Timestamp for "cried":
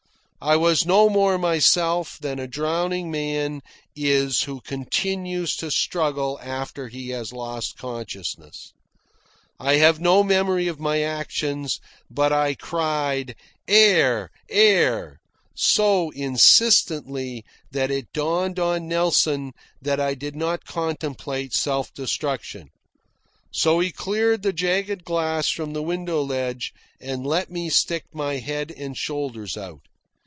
12.55-13.35